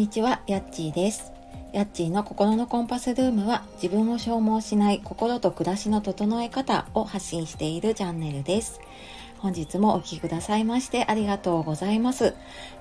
[0.00, 1.30] にちは、やっちーです。
[1.74, 8.80] やっちーの心のコンパスルームは自分を消耗しない心と暮らしの整え方を発信しているチャンネルです。
[9.40, 12.34] 本日もお聴きくださいましてありがとうございます、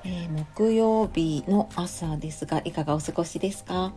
[0.06, 3.92] えー、木曜日の朝ですが、いかがお過ごしですか？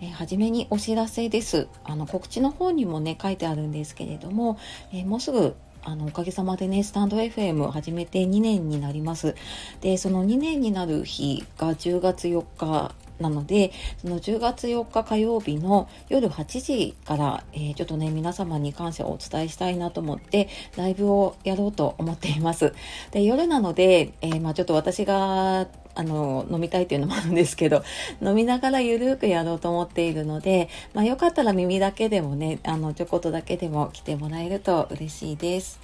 [0.00, 1.66] えー、初めにお知らせです。
[1.82, 4.60] あの告知の方にもね書いてあるんですけれども、
[4.92, 9.34] えー、もうすぐあのおかげさまでねスタンド FM 始めて2年になります。
[9.80, 22.74] でその2年になる日が10月4日なのでその10月4日火曜日の夜8時から、えー、ちょっとね皆様に感謝をお伝えしたいなと思ってライブをやろうと思っています。
[23.12, 27.82] で夜なので、えー、まあ、ちょっと私があの飲みたいっていうのもあるんですけど
[28.22, 35.80] 飲みながらゆるくやろうと思っているので、まあ、よかったら耳だけでもねあのちょこっとだけでも来てもらえると嬉しいです。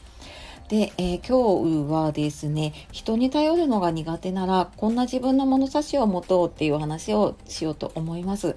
[0.69, 8.55] で、えー、今日はですね人に頼るのが苦手ならこんな自分の物差しを持とうっていう話をしようと思います。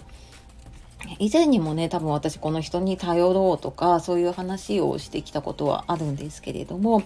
[1.20, 7.04] 以前にもね多分私この人に頼ろうとかそういう話をしてきたことはあるんですけれども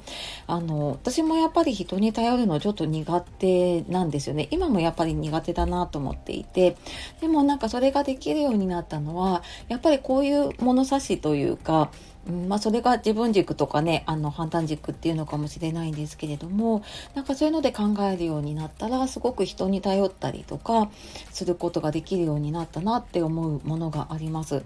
[0.48, 4.48] あの私もやっぱり人に頼るのちょっと苦手なんですよね。
[4.52, 6.76] 今もやっぱり苦手だなと思っていて。
[7.22, 11.90] でもなんかそれができるようになったのはやっぱりこういう物差しというか
[12.26, 20.90] まあ、それが自分軸とかねあの判断軸っていうのかもしれないんですけれどもなんかそういうので考えるようになったらすごく人に頼ったりとか
[21.32, 24.64] することができるようになったなって思うものがあります。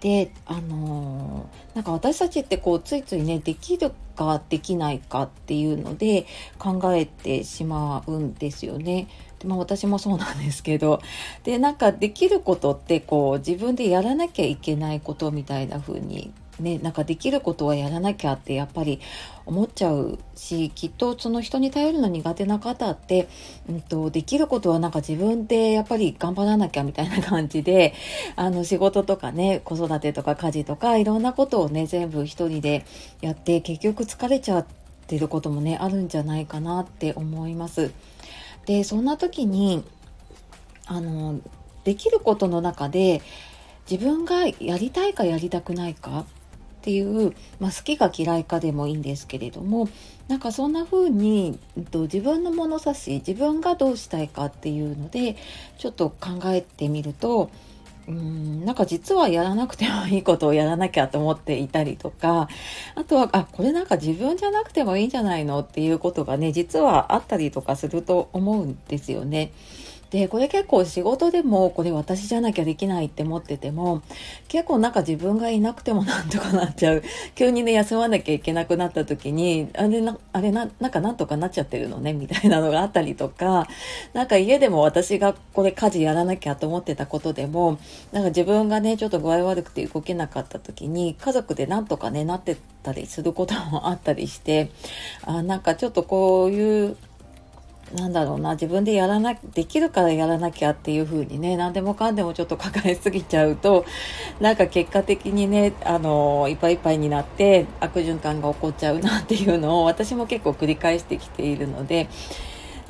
[0.00, 6.26] であのー、なんか私たちってこうついついねできるかできないかっていうので
[6.58, 9.08] 考えてしまうんですよね。
[9.38, 11.00] でまあ、私もそうなんですけど
[11.44, 19.00] でなんかできることってこう自分でやらなきゃいけないことみたいな風にね、なんかできることはやらなきゃってやっぱり
[19.46, 23.28] 思っちゃうしきっとその人に頼るの苦手な方って、
[23.68, 27.94] うんと、できることはなんか自分でやっぱり頑張らなきゃみたいな感じで
[28.36, 32.84] あの仕事とかね子育てとか家事とかいろんなことをね全部一人で
[33.20, 34.66] やって結局疲れちゃっ
[35.06, 37.92] てることもねあるんじゃないかなって思います。
[38.66, 39.82] でそんな時に
[40.86, 41.40] あの
[41.84, 43.22] できることの中で
[43.90, 46.26] 自分がやりたいかやりたくないか
[46.78, 49.88] っていう、まあ、好きか嫌いかでもいいんですけれども
[50.28, 55.36] なんかそんな風に、えっと、自分の物差し自分がどうしたいかっていうので
[55.78, 57.50] ちょっと考えてみると
[58.06, 62.48] うんなんか実はやらなくてもいいことをやらなきゃと思っていたりとか
[62.94, 69.52] あとはあこれなんか自分じゃなくてもいいんじゃないのっていうことがね実はあったりとかすると思うんですよね。
[70.10, 74.02] で、これ結構仕事でもこれ私じゃなきゃできないって思ってても、
[74.48, 77.02] 結構なんか自分がいなくてもなんとかなっちゃう。
[77.34, 83.66] 急にね、休まなきゃいけなくなった時に、あれな、あれな、なんかなんとかなっちゃってるのね、みたいなのがあったりとか、
[84.14, 87.78] なんか家でも私がこれ家事やらなきゃと思ってたことでも、
[88.12, 94.70] なんか自分がね、ちょっと具合悪くて動けなかった時に、家族でなんとかね、なってたりすることもあったりして、
[95.24, 96.96] あなんかちょっとこういう
[97.94, 103.86] なんだろうな自分でやらなできるからやらなきゃっていう風にね何でもかんでもちょっと抱えすぎちゃうと
[104.40, 112.08] なんか結果的にねあのいっぱいいっぱいになって悪循環が起こっちゃうなっていうのを私も結構繰り返してきているので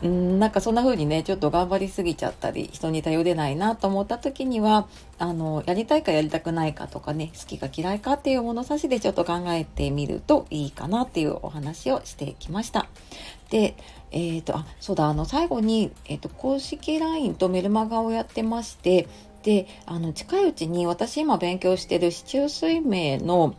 [0.03, 4.87] うんなんかそんな風にねちょっと頑張りすぎちゃったり人に頼れないなと思った時には
[5.19, 12.87] あのやりたいかやりたくないかとかね好きか嫌いかっていう物差しでちょっと考えてみるといいかなっていうお話をしてきました。
[13.51, 13.77] で
[14.11, 19.09] えっ、ー、とあそうだあの最後に、えーと、公式 LINE とメルマガをやってまして
[19.43, 23.55] であの近いうちに私今勉強してる市中水明の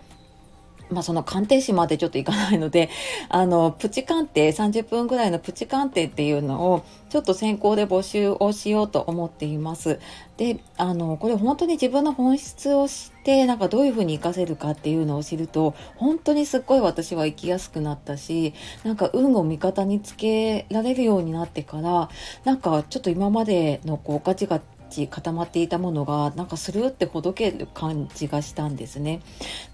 [0.91, 2.89] まあその鑑定士までちょっといかないので、
[3.29, 9.99] あの、プチ鑑定、30分ぐらいのプチ鑑定っていうのを、ちょっと先行で募集をしようと思っています。
[10.37, 18.53] で、あの、これ本当に自分の本質を知って、なんかどういうふうに活かせるかっていうのを知ると、本当にすっごい私は生きやすくなったし、
[18.83, 22.09] なんか運を味方につけられるようになってから、
[22.45, 29.21] なんかちょっと今までのこう価値がち固まっていたものがなんかスルってほどける感じがしたんですね。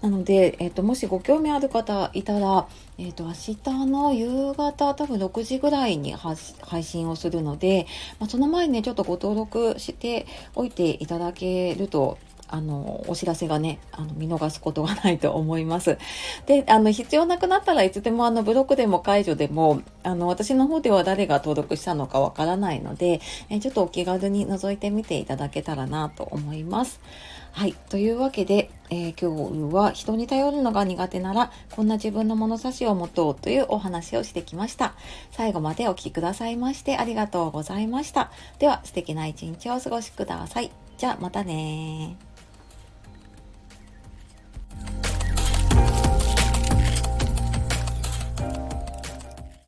[0.02, 2.68] なので、えーと、もしご興味ある方いたら、
[2.98, 7.86] えーと、明日の夕方多分6時ぐらいに配信をするので、
[8.18, 15.98] まあ、その前にねちょっとご登録しておいていただけるとあの、お知らせがね、あの、見逃すことがないと思います。
[16.46, 27.00] で、あの、必要なくなったらいつでもあの、ブロックでも解除でも、あの、私の方では誰が登録したのかわからないので、えちょっとお気軽に覗いてみていただけたらなと思います。
[27.56, 27.72] はい。
[27.88, 34.94] というわけで、えー、今日は人に頼るのが苦手なら、こんな自分の物差しを持とうというお話をしてきました。
[35.30, 38.30] 最後までお聴きくださいましてありがとうございました。
[38.58, 40.70] では、素敵な一日をお過ごしください。
[40.98, 42.18] じゃあ、またね